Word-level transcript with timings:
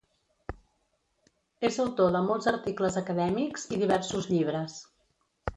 És 1.69 1.77
autor 1.83 2.11
de 2.17 2.23
molts 2.29 2.49
articles 2.53 2.99
acadèmics 3.05 3.69
i 3.77 3.81
diversos 3.85 4.31
llibres. 4.35 4.83